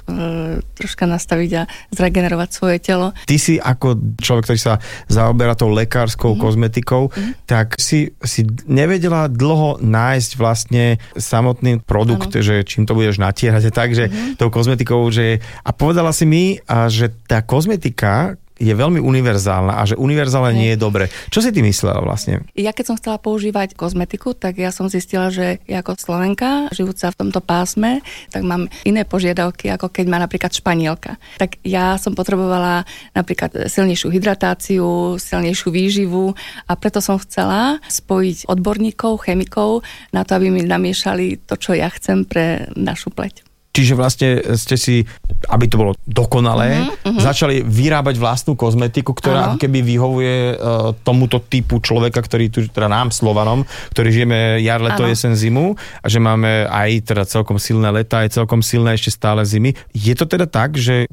[0.79, 3.11] troška nastaviť a zregenerovať svoje telo.
[3.27, 4.75] Ty si ako človek, ktorý sa
[5.11, 6.45] zaoberá tou lekárskou mm-hmm.
[6.47, 7.33] kozmetikou, mm-hmm.
[7.51, 12.47] tak si, si nevedela dlho nájsť vlastne samotný produkt, ano.
[12.47, 14.39] že čím to budeš natierať, takže mm-hmm.
[14.39, 19.83] tou kozmetikou, že a povedala si mi, a že tá kozmetika, je veľmi univerzálna a
[19.83, 21.11] že univerzálne nie je dobre.
[21.35, 22.47] Čo si ty myslela vlastne?
[22.55, 27.11] Ja keď som chcela používať kozmetiku, tak ja som zistila, že ja ako Slovenka, žijúca
[27.11, 31.19] v tomto pásme, tak mám iné požiadavky, ako keď má napríklad Španielka.
[31.43, 32.87] Tak ja som potrebovala
[33.19, 36.39] napríklad silnejšiu hydratáciu, silnejšiu výživu
[36.71, 39.83] a preto som chcela spojiť odborníkov, chemikov
[40.15, 43.52] na to, aby mi namiešali to, čo ja chcem pre našu pleť.
[43.73, 44.29] Čiže vlastne
[44.61, 45.01] ste si,
[45.49, 47.25] aby to bolo dokonalé, uh-huh, uh-huh.
[47.25, 49.61] začali vyrábať vlastnú kozmetiku, ktorá uh-huh.
[49.61, 53.65] keby vyhovuje uh, tomuto typu človeka, ktorý tu, teda nám Slovanom,
[53.97, 55.17] ktorý žijeme jar, leto, uh-huh.
[55.17, 55.73] jesen, zimu
[56.05, 59.73] a že máme aj teda celkom silné leta, aj celkom silné ešte stále zimy.
[59.97, 61.09] Je to teda tak, že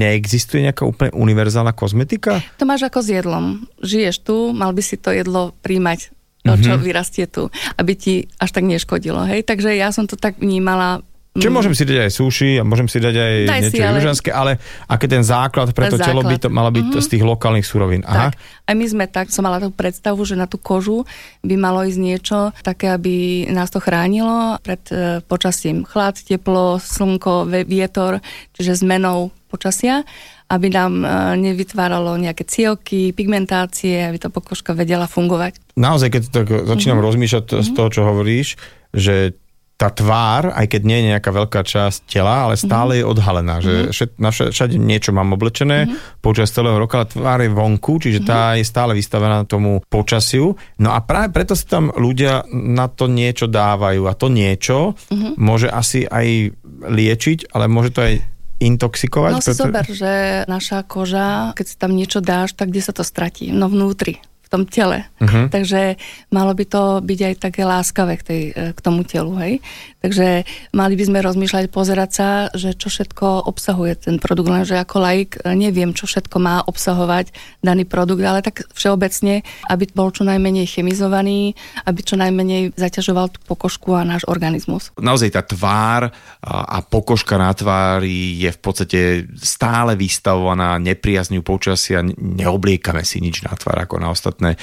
[0.00, 2.40] neexistuje nejaká úplne univerzálna kozmetika?
[2.56, 3.44] To máš ako s jedlom.
[3.84, 6.86] Žiješ tu, mal by si to jedlo príjmať to, čo mm-hmm.
[6.88, 9.28] vyrastie tu, aby ti až tak neškodilo.
[9.28, 9.44] Hej?
[9.44, 11.04] Takže ja som to tak vnímala
[11.40, 11.56] Čiže mm.
[11.56, 13.96] môžem si dať aj sushi a môžem si dať aj Daj niečo si, ale...
[13.96, 14.52] južanské, ale
[14.84, 16.12] aké ten základ pre to základ.
[16.12, 17.04] telo by to malo byť mm-hmm.
[17.04, 18.04] z tých lokálnych surovín.
[18.04, 18.28] Aha.
[18.28, 18.32] Tak.
[18.68, 21.08] Aj my sme tak, som mala tú predstavu, že na tú kožu
[21.40, 25.88] by malo ísť niečo také, aby nás to chránilo pred e, počasím.
[25.88, 28.20] Chlad, teplo, slnko, vietor,
[28.52, 30.04] čiže zmenou počasia
[30.50, 31.06] aby nám e,
[31.38, 35.62] nevytváralo nejaké cievky, pigmentácie, aby tá pokožka vedela fungovať.
[35.78, 37.06] Naozaj, keď tak začínam mm-hmm.
[37.06, 37.62] rozmýšľať mm-hmm.
[37.62, 37.76] z mhm.
[37.78, 38.48] toho, čo hovoríš,
[38.90, 39.38] že
[39.80, 43.08] tá tvár, aj keď nie je nejaká veľká časť tela, ale stále mm-hmm.
[43.08, 43.92] je odhalená, že mm-hmm.
[43.96, 46.20] všet, na všade niečo mám oblečené mm-hmm.
[46.20, 48.28] počas celého roka, ale tvár je vonku, čiže mm-hmm.
[48.28, 50.52] tá je stále vystavená tomu počasiu.
[50.76, 55.40] No a práve preto si tam ľudia na to niečo dávajú a to niečo mm-hmm.
[55.40, 56.52] môže asi aj
[56.84, 58.14] liečiť, ale môže to aj
[58.60, 59.32] intoxikovať?
[59.32, 59.64] No preto...
[59.64, 60.12] zober, že
[60.44, 63.48] naša koža, keď si tam niečo dáš, tak kde sa to stratí?
[63.48, 65.06] No vnútri tom tele.
[65.22, 65.46] Uh-huh.
[65.46, 65.94] Takže
[66.34, 69.38] malo by to byť aj také láskavé k, tej, e, k tomu telu.
[69.38, 69.62] Hej?
[70.02, 70.42] Takže
[70.74, 75.38] mali by sme rozmýšľať, pozerať sa, že čo všetko obsahuje ten produkt, lenže ako laik
[75.38, 77.30] e, neviem, čo všetko má obsahovať
[77.62, 81.54] daný produkt, ale tak všeobecne, aby bol čo najmenej chemizovaný,
[81.86, 84.90] aby čo najmenej zaťažoval tú pokožku a náš organizmus.
[84.98, 86.10] Naozaj tá tvár
[86.42, 89.00] a pokožka na tvári je v podstate
[89.38, 94.56] stále vystavovaná nepriazňu počasia, neobliekame si nič na tvár ako na ostatné ostatné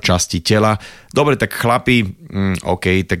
[0.00, 0.80] časti tela.
[1.12, 3.20] Dobre, tak chlapi, mm, OK, tak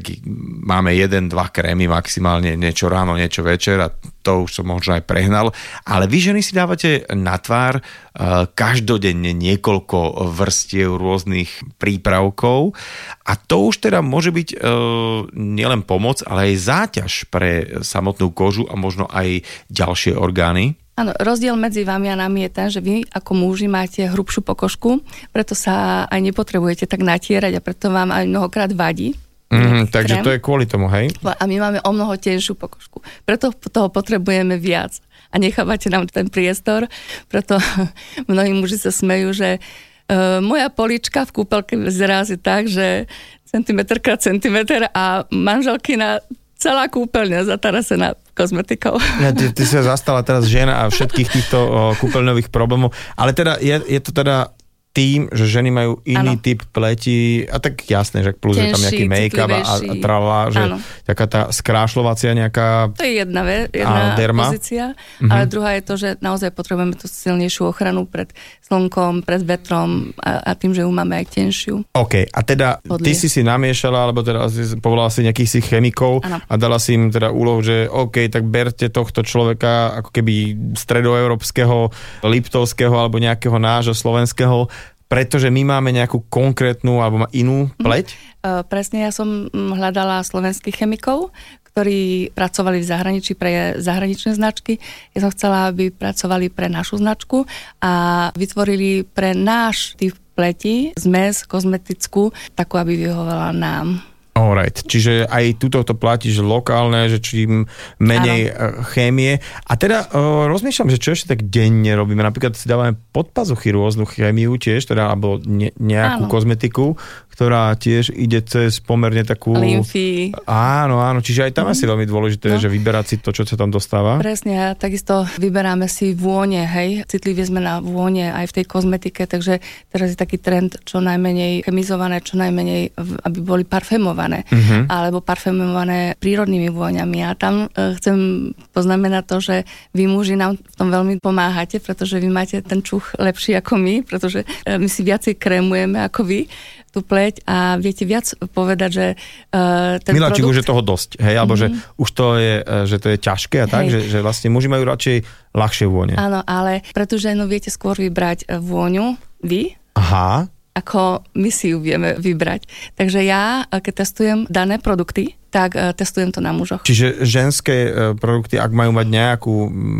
[0.64, 5.08] máme jeden, dva krémy maximálne, niečo ráno, niečo večer a to už som možno aj
[5.08, 5.52] prehnal.
[5.84, 11.48] Ale vy ženy si dávate na tvár uh, každodenne niekoľko vrstiev rôznych
[11.80, 12.76] prípravkov
[13.24, 18.68] a to už teda môže byť uh, nielen pomoc, ale aj záťaž pre samotnú kožu
[18.68, 20.76] a možno aj ďalšie orgány.
[20.98, 24.98] Áno, rozdiel medzi vami a nami je ten, že vy ako muži máte hrubšiu pokožku,
[25.30, 29.14] preto sa aj nepotrebujete tak natierať a preto vám aj mnohokrát vadí.
[29.54, 30.24] Mm, takže krém.
[30.26, 31.14] to je kvôli tomu, hej?
[31.22, 33.00] A my máme o mnoho tenšiu pokožku.
[33.22, 34.98] Preto toho potrebujeme viac.
[35.30, 36.90] A nechávate nám ten priestor,
[37.30, 37.62] preto
[38.30, 43.06] mnohí muži sa smejú, že uh, moja polička v kúpelke vyzerá tak, že
[43.46, 46.26] centimetr krát centimetr a manželkina
[46.58, 48.94] celá kúpeľňa zatarasená kozmetikou.
[49.18, 53.58] Ja, ty, ty sa zastala teraz žena a všetkých týchto o, kúpeľňových problémov, ale teda
[53.58, 54.54] je, je to teda
[54.98, 56.42] tým, že ženy majú iný ano.
[56.42, 60.40] typ pleti a tak jasné, že plus Tenší, je tam nejaký make-up a, a tralá,
[60.50, 60.76] že ano.
[61.06, 64.50] taká tá skrášľovacia nejaká To je jedna, ve, jedna derma.
[64.50, 65.30] pozícia, mhm.
[65.30, 68.34] ale druhá je to, že naozaj potrebujeme tú silnejšiu ochranu pred
[68.66, 71.86] slnkom, pred vetrom a, a tým, že ju máme aj tenšiu.
[71.94, 73.06] OK, a teda Podlie.
[73.06, 74.50] ty si si namiešala, alebo teda
[74.82, 76.42] povolala si nejakých si chemikov ano.
[76.42, 80.34] a dala si im teda úlohu, že OK, tak berte tohto človeka ako keby
[80.74, 81.78] stredoeurópskeho,
[82.26, 84.66] liptovského alebo nejakého nášho slovenského
[85.08, 87.82] pretože my máme nejakú konkrétnu alebo inú mhm.
[87.82, 88.08] pleť?
[88.12, 88.26] Mm.
[88.70, 91.34] Presne, ja som hľadala slovenských chemikov,
[91.74, 94.80] ktorí pracovali v zahraničí pre zahraničné značky.
[95.12, 97.44] Ja som chcela, aby pracovali pre našu značku
[97.82, 97.92] a
[98.32, 104.02] vytvorili pre náš typ pleti zmes kozmetickú, takú, aby vyhovala nám.
[104.38, 107.66] Alright, čiže aj tuto to platíš lokálne, že čím
[107.98, 108.86] menej ano.
[108.86, 109.42] chémie.
[109.66, 112.22] A teda uh, rozmýšľam, že čo ešte tak denne robíme.
[112.22, 116.30] Napríklad si dávame pod pazuchy rôznu chémiu tiež, teda, alebo ne, nejakú ano.
[116.30, 116.94] kozmetiku,
[117.38, 119.54] ktorá tiež ide cez pomerne takú...
[119.54, 120.34] Lymfy.
[120.50, 121.72] Áno, áno, čiže aj tam mm.
[121.78, 122.58] asi veľmi dôležité, no.
[122.58, 124.18] že vyberať si to, čo sa tam dostáva.
[124.18, 129.30] Presne, a takisto vyberáme si vône, hej, citlivie sme na vône aj v tej kozmetike,
[129.30, 134.92] takže teraz je taký trend čo najmenej chemizované, čo najmenej, aby boli parfémované, mm-hmm.
[134.92, 137.18] alebo parfémované prírodnými vôňami.
[137.24, 139.56] A tam e, chcem poznamenať to, že
[139.96, 143.94] vy muži nám v tom veľmi pomáhate, pretože vy máte ten čuch lepší ako my,
[144.04, 146.40] pretože e, my si viacej krémujeme ako vy
[146.88, 150.56] tú pleť a viete viac povedať, že uh, ten Miláčik, produkt...
[150.56, 151.76] už je toho dosť, hej, alebo mm-hmm.
[151.76, 152.54] že už to je,
[152.88, 155.16] že to je ťažké a tak, že, že vlastne muži majú radšej
[155.52, 156.16] ľahšie vône.
[156.16, 162.14] Áno, ale pretože no viete skôr vybrať vôňu, vy, Aha ako my si ju vieme
[162.14, 162.94] vybrať.
[162.94, 166.84] Takže ja, keď testujem dané produkty, tak uh, testujem to na mužoch.
[166.84, 169.54] Čiže ženské uh, produkty, ak majú mať nejakú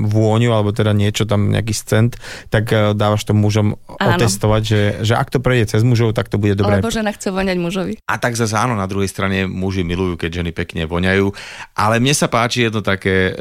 [0.05, 2.21] vôňu, alebo teda niečo tam, nejaký scent,
[2.53, 4.21] tak dávaš to mužom áno.
[4.21, 6.85] otestovať, že, že ak to prejde cez mužov, tak to bude dobré.
[6.85, 7.97] Lebo žena chce voňať mužovi.
[8.05, 11.33] A tak zase áno, na druhej strane muži milujú, keď ženy pekne voňajú.
[11.81, 13.33] Ale mne sa páči jedno také,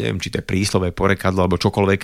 [0.00, 2.00] neviem, či to je príslové porekadlo, alebo čokoľvek,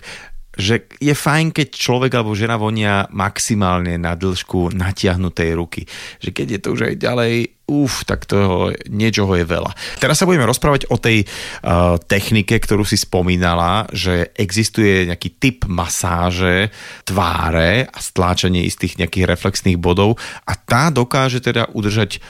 [0.57, 5.85] že je fajn, keď človek alebo žena vonia maximálne na dĺžku natiahnutej ruky.
[6.19, 7.35] Že keď je to už aj ďalej,
[7.67, 9.75] uf, tak toho niečoho je veľa.
[9.99, 15.59] Teraz sa budeme rozprávať o tej uh, technike, ktorú si spomínala, že existuje nejaký typ
[15.67, 16.71] masáže
[17.05, 20.17] tváre a stláčanie istých nejakých reflexných bodov
[20.47, 22.23] a tá dokáže teda udržať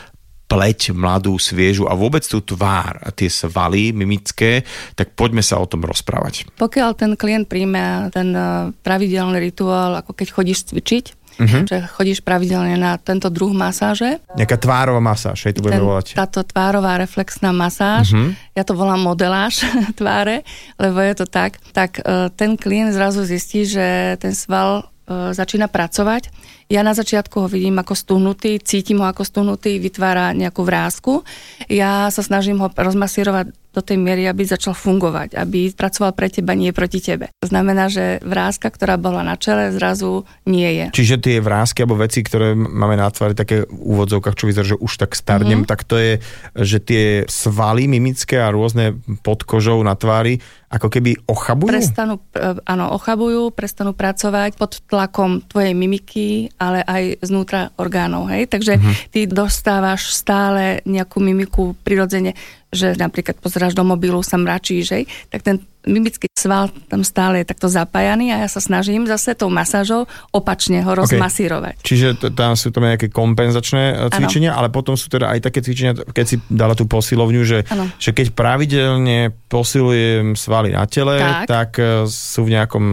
[0.46, 4.62] pleť mladú, sviežu a vôbec tú tvár a tie svaly mimické,
[4.94, 6.46] tak poďme sa o tom rozprávať.
[6.54, 11.68] Pokiaľ ten klient príjme ten eh, pravidelný rituál, ako keď chodíš cvičiť, Uh-huh.
[11.68, 14.24] že chodíš pravidelne na tento druh masáže.
[14.40, 16.16] Nejaká tvárová masáž, hej, to budeme volať.
[16.16, 18.32] Táto tvárová reflexná masáž, uh-huh.
[18.56, 19.61] ja to volám modeláž
[20.00, 20.48] tváre,
[20.80, 26.31] lebo je to tak, tak eh, ten klient zrazu zistí, že ten sval začína pracovať
[26.66, 31.23] ja na začiatku ho vidím ako stuhnutý, cítim ho ako stuhnutý, vytvára nejakú vrázku.
[31.71, 36.57] Ja sa snažím ho rozmasírovať do tej miery, aby začal fungovať, aby pracoval pre teba,
[36.57, 37.29] nie proti tebe.
[37.45, 40.87] To znamená, že vrázka, ktorá bola na čele, zrazu nie je.
[40.97, 44.97] Čiže tie vrázky alebo veci, ktoré máme na tvári, také úvodzovkách, čo vyzerá, že už
[44.97, 45.71] tak starnem, mm-hmm.
[45.71, 46.12] tak to je,
[46.57, 51.70] že tie svaly mimické a rôzne pod kožou na tvári ako keby ochabujú?
[51.70, 58.50] Prestanú, e, áno, ochabujú, prestanú pracovať pod tlakom tvojej mimiky, ale aj znútra orgánov, hej?
[58.50, 58.94] Takže uh-huh.
[59.14, 62.35] ty dostávaš stále nejakú mimiku prirodzene,
[62.74, 65.05] že napríklad pozeráš do mobilu, sa mračíš, hej?
[65.31, 69.49] Tak ten mimický sval tam stále je takto zapájaný a ja sa snažím zase tou
[69.49, 71.79] masážou opačne ho rozmasírovať.
[71.81, 71.87] Okay.
[71.87, 74.66] Čiže t- tam sú to nejaké kompenzačné e, cvičenia, ano.
[74.66, 77.62] ale potom sú teda aj také cvičenia, keď si dala tú posilovňu, že,
[78.03, 82.85] že keď pravidelne posilujem svaly na tele, tak, tak e, sú v nejakom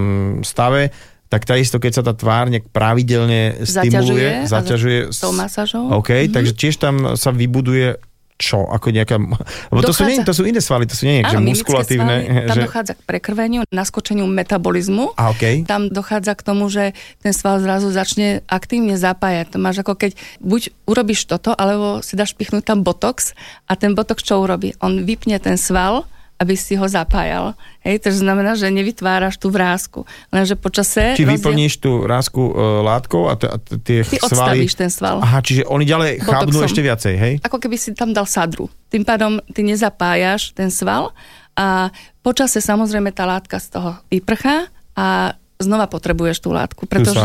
[0.45, 0.93] stave,
[1.33, 5.89] tak takisto, keď sa tá tvár nejak pravidelne stimuluje, zaťažuje, s tou masážou.
[5.89, 6.33] OK, mm-hmm.
[6.33, 7.97] takže tiež tam sa vybuduje
[8.37, 8.65] čo?
[8.65, 9.17] Ako nejaká...
[9.69, 12.15] Lebo to sú, nie, to sú iné svaly, to sú nie nejaké muskulatívne.
[12.25, 12.63] Svaly, tam že...
[12.65, 15.13] dochádza k prekrveniu, naskočeniu metabolizmu.
[15.15, 15.63] A okay.
[15.63, 19.55] Tam dochádza k tomu, že ten sval zrazu začne aktívne zapájať.
[19.55, 23.37] To máš ako keď buď urobíš toto, alebo si dáš pichnúť tam botox
[23.69, 24.73] a ten botox čo urobí?
[24.81, 26.09] On vypne ten sval
[26.43, 27.55] aby si ho zapájal.
[27.79, 30.03] Hej, to znamená, že nevytváraš tú vrázku.
[30.27, 31.15] Lenže počase...
[31.15, 31.39] Či rozdiel...
[31.39, 34.67] vyplníš tú vrázku uh, látkou a, t- a t- tie Ty svaly...
[34.67, 35.23] ten sval.
[35.23, 36.35] Aha, čiže oni ďalej Botoxom.
[36.35, 37.33] chábnú ešte viacej, hej?
[37.39, 38.67] Ako keby si tam dal sadru.
[38.91, 41.15] Tým pádom ty nezapájaš ten sval
[41.55, 41.87] a
[42.19, 44.67] počase samozrejme tá látka z toho vyprchá
[44.99, 47.23] a znova potrebuješ tú látku, pretože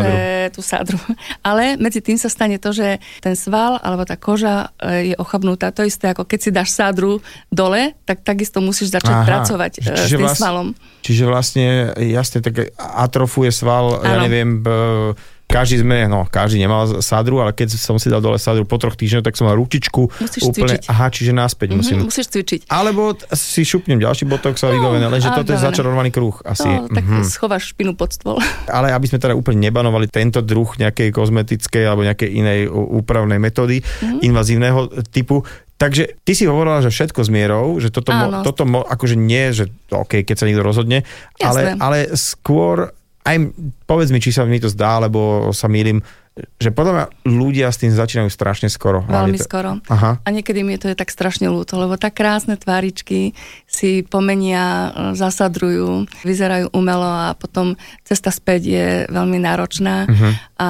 [0.55, 0.97] tú sádru.
[1.49, 5.75] Ale medzi tým sa stane to, že ten sval alebo tá koža e, je ochabnutá.
[5.75, 7.21] To isté ako keď si dáš sádru
[7.51, 10.73] dole, tak takisto musíš začať Aha, pracovať e, s tým vlast, svalom.
[11.03, 11.67] Čiže vlastne
[11.99, 14.07] jasne tak atrofuje sval, ano.
[14.07, 14.63] ja neviem,
[15.49, 18.95] každý sme, no každý nemal sadru, ale keď som si dal dole sadru po troch
[19.01, 20.93] týždňoch, tak som mal ručičku musíš úplne, cvičiť.
[20.93, 21.97] aha, čiže náspäť mm-hmm, musím.
[22.05, 22.61] Musíš cvičiť.
[22.69, 26.69] Alebo si šupnem ďalší botok sa no, vybavené, lenže toto je začarovaný kruh asi.
[26.69, 27.25] No, tak mm-hmm.
[27.25, 28.37] schováš špinu pod stôl.
[28.77, 33.81] Ale aby sme teda úplne nebanovali tento druh nejakej kozmetickej alebo nejakej inej úpravnej metódy
[33.81, 34.21] mm-hmm.
[34.29, 38.83] invazívneho typu, Takže ty si hovorila, že všetko s mierou, že toto, mo, toto mo,
[38.83, 41.07] akože nie, že OK, keď sa niekto rozhodne,
[41.39, 42.98] ale, ale skôr
[43.29, 43.37] aj
[43.85, 46.01] povedz mi, či sa mi to zdá, alebo sa mýlim,
[46.59, 49.05] že podľa mňa ľudia s tým začínajú strašne skoro.
[49.07, 49.45] Veľmi to...
[49.45, 49.71] skoro.
[49.89, 50.23] Aha.
[50.23, 53.33] A niekedy mi to je tak strašne ľúto, lebo tak krásne tváričky
[53.65, 60.05] si pomenia, zasadrujú, vyzerajú umelo a potom cesta späť je veľmi náročná.
[60.05, 60.33] Uh-huh.
[60.59, 60.69] A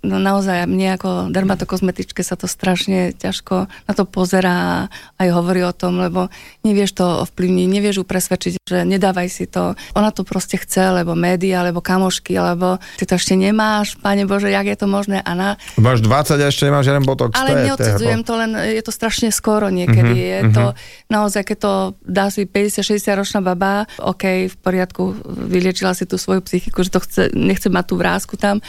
[0.00, 4.88] no, naozaj mne ako dermatokozmetičke sa to strašne ťažko na to pozerá
[5.20, 6.32] aj hovorí o tom, lebo
[6.64, 9.76] nevieš to ovplyvniť, nevieš ju presvedčiť, že nedávaj si to.
[9.98, 14.48] Ona to proste chce, lebo média, alebo kamošky, alebo ty to ešte nemáš, pane Bože,
[14.48, 15.20] jak je to možné možné.
[15.20, 15.48] A na...
[15.76, 17.36] Máš 20 a ešte nemáš žiaden botox.
[17.36, 20.16] Ale neodsudzujem to, len je to strašne skoro niekedy.
[20.16, 20.56] Mm-hmm, je mm-hmm.
[20.56, 20.64] to
[21.12, 26.40] naozaj, keď to dá si 50-60 ročná baba, OK, v poriadku, vyliečila si tú svoju
[26.40, 28.64] psychiku, že to chce, nechce mať tú vrázku tam,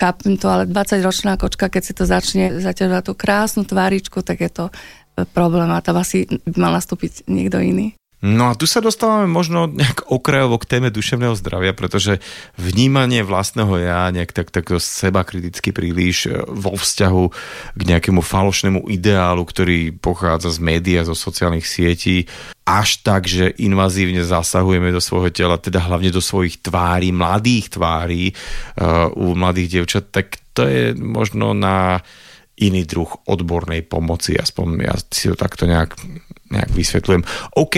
[0.00, 4.50] chápem to, ale 20-ročná kočka, keď si to začne zaťažovať tú krásnu tváričku, tak je
[4.50, 4.64] to
[5.36, 7.94] problém a tam asi by mal nastúpiť niekto iný.
[8.24, 12.24] No a tu sa dostávame možno nejak okrajovo k téme duševného zdravia, pretože
[12.56, 17.24] vnímanie vlastného ja nejak tak, tak seba kriticky príliš e, vo vzťahu
[17.76, 22.24] k nejakému falošnému ideálu, ktorý pochádza z médiá, zo sociálnych sietí,
[22.64, 28.32] až tak, že invazívne zasahujeme do svojho tela, teda hlavne do svojich tvári, mladých tvári
[28.32, 32.00] uh, u mladých dievčat, tak to je možno na
[32.54, 35.98] iný druh odbornej pomoci, aspoň ja si to takto nejak
[36.54, 37.22] nejak vysvetľujem.
[37.58, 37.74] OK,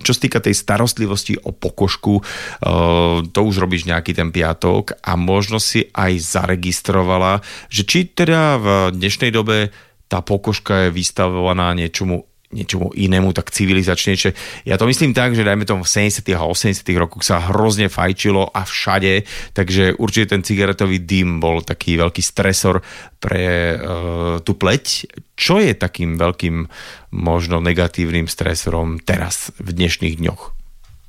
[0.00, 5.20] čo sa týka tej starostlivosti o pokožku, uh, to už robíš nejaký ten piatok a
[5.20, 9.68] možno si aj zaregistrovala, že či teda v dnešnej dobe
[10.06, 14.30] tá pokožka je vystavovaná niečomu niečomu inému, tak civilizačnejšie.
[14.68, 16.22] Ja to myslím tak, že dajme tomu v 70.
[16.36, 16.86] a 80.
[16.94, 22.86] rokoch sa hrozne fajčilo a všade, takže určite ten cigaretový dym bol taký veľký stresor
[23.18, 25.10] pre uh, tú pleť.
[25.34, 26.70] Čo je takým veľkým
[27.12, 30.42] možno negatívnym stresorom teraz v dnešných dňoch?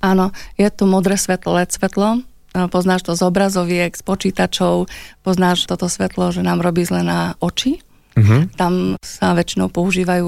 [0.01, 2.21] Áno, je to modré svetlo, LED svetlo,
[2.69, 4.89] poznáš to z obrazoviek, z počítačov,
[5.25, 7.81] poznáš toto svetlo, že nám robí zle na oči,
[8.17, 8.49] Uh-huh.
[8.57, 10.27] Tam sa väčšinou používajú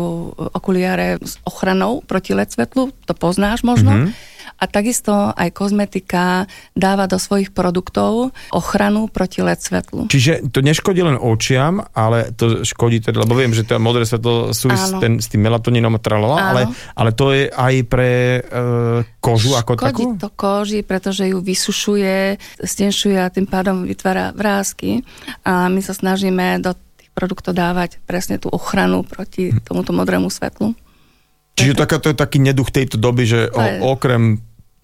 [0.54, 4.06] okuliare s ochranou proti LED svetlu, to poznáš možno.
[4.06, 4.38] Uh-huh.
[4.60, 6.44] A takisto aj kozmetika
[6.76, 10.02] dáva do svojich produktov ochranu proti LED svetlu.
[10.12, 14.52] Čiže to neškodí len očiam, ale to škodí teda, lebo viem, že to modré svetlo
[14.52, 18.42] súvisí s, ten, s tým melatonínom a tralala, ale, ale to je aj pre e,
[19.24, 20.20] kožu ako škodí takú?
[20.20, 25.08] to koži, pretože ju vysušuje, stenšuje a tým pádom vytvára vrázky.
[25.48, 26.76] A my sa snažíme do
[27.20, 30.72] produktov dávať presne tú ochranu proti tomuto modrému svetlu.
[31.60, 34.40] Čiže taká, to je taký neduch tejto doby, že o, okrem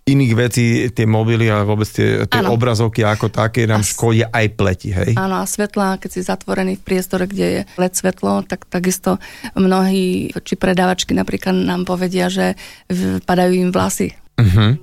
[0.06, 4.46] iných vecí, tie mobily a vôbec tie, tie obrazovky ako také nám a škodia aj
[4.54, 5.18] pleti, hej?
[5.18, 9.18] Áno, a svetla, keď si zatvorený v priestore, kde je LED svetlo, tak takisto
[9.58, 12.54] mnohí, či predávačky napríklad nám povedia, že
[13.26, 14.14] padajú im vlasy.
[14.38, 14.78] Uh-huh.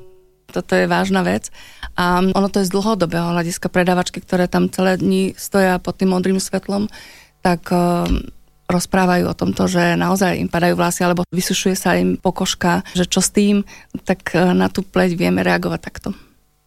[0.50, 1.54] Toto je vážna vec.
[1.94, 6.10] A ono to je z dlhodobého hľadiska predávačky, ktoré tam celé dni stoja pod tým
[6.10, 6.90] modrým svetlom,
[7.42, 8.30] tak ehm,
[8.72, 13.20] rozprávajú o tomto, že naozaj im padajú vlasy alebo vysušuje sa im pokožka, že čo
[13.20, 13.68] s tým,
[14.08, 16.10] tak e, na tú pleť vieme reagovať takto.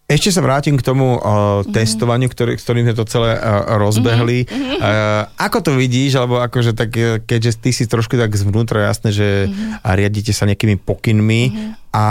[0.06, 1.74] Ešte sa vrátim k tomu uh, mm-hmm.
[1.74, 4.46] testovaniu, ktorý, s ktorým sme to celé uh, rozbehli.
[4.46, 6.94] Uh, ako to vidíš, alebo akože tak,
[7.26, 9.50] keďže ty si trošku tak zvnútra jasné, že
[9.82, 12.04] a riadite sa nejakými pokynmi, mm-hmm a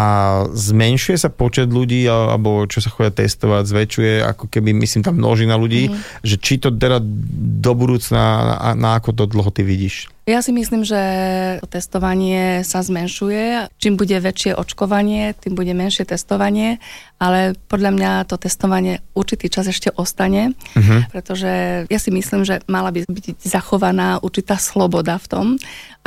[0.49, 5.61] zmenšuje sa počet ľudí, alebo čo sa chodia testovať, zväčšuje ako keby, myslím, tam množina
[5.61, 6.25] ľudí, mm.
[6.25, 7.05] že či to teda
[7.61, 10.09] do budúcna, na, na ako to dlho ty vidíš?
[10.25, 10.97] Ja si myslím, že
[11.61, 13.69] to testovanie sa zmenšuje.
[13.77, 16.81] Čím bude väčšie očkovanie, tým bude menšie testovanie,
[17.21, 21.13] ale podľa mňa to testovanie určitý čas ešte ostane, uh-huh.
[21.13, 25.47] pretože ja si myslím, že mala by byť zachovaná určitá sloboda v tom,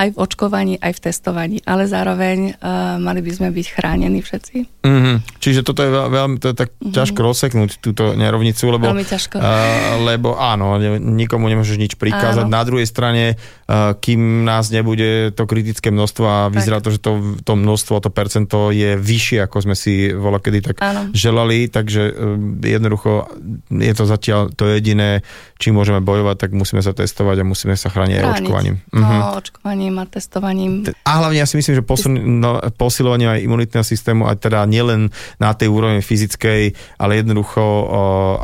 [0.01, 4.55] aj v očkovaní, aj v testovaní, ale zároveň uh, mali by sme byť chránení všetci.
[4.87, 5.15] Mm-hmm.
[5.43, 6.93] Čiže toto je veľmi to je tak mm-hmm.
[6.95, 9.35] ťažko rozseknúť túto nerovnicu, lebo, veľmi ťažko.
[9.41, 12.47] Uh, lebo áno, nikomu nemôžeš nič prikázať.
[12.47, 12.53] Áno.
[12.53, 17.39] Na druhej strane, uh, kým nás nebude to kritické množstvo a vyzerá to, že to,
[17.43, 21.11] to množstvo, to percento je vyššie, ako sme si voľa kedy tak áno.
[21.11, 23.27] želali, takže uh, jednoducho
[23.73, 25.25] je to zatiaľ to jediné,
[25.57, 28.75] či môžeme bojovať, tak musíme sa testovať a musíme sa chrániť, aj očkovaním.
[28.93, 29.21] No, mm-hmm.
[29.41, 30.73] očkovaním a testovaním.
[31.03, 35.09] A hlavne ja si myslím, že posun, no, posilovanie aj imunitného systému, aj teda nielen
[35.41, 37.59] na tej úrovni fyzickej, ale jednoducho,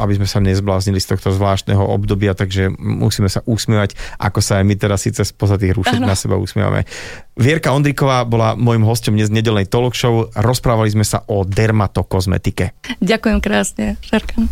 [0.01, 4.65] aby sme sa nezbláznili z tohto zvláštneho obdobia, takže musíme sa usmievať, ako sa aj
[4.65, 6.89] my teraz síce spoza tých rúšek na seba usmievame.
[7.37, 10.33] Vierka Ondriková bola môjim hostom dnes nedelnej talk show.
[10.33, 12.73] Rozprávali sme sa o dermatokozmetike.
[12.97, 14.49] Ďakujem krásne, Šarkan.